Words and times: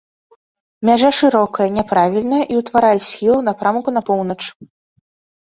Мяжа 0.87 1.11
шырокая, 1.17 1.67
няправільная 1.77 2.41
і 2.55 2.57
ўтварае 2.63 2.95
схіл 3.09 3.33
у 3.37 3.45
напрамку 3.51 3.89
на 3.97 4.01
поўнач. 4.11 4.41